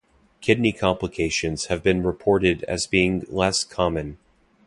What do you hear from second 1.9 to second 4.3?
reported as being less common.